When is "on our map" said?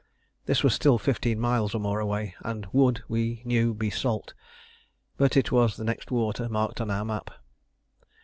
6.81-7.29